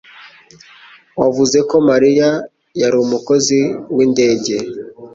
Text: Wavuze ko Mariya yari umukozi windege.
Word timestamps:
Wavuze 1.19 1.57
ko 1.69 1.75
Mariya 1.89 2.29
yari 2.81 2.95
umukozi 3.05 3.57
windege. 3.95 4.57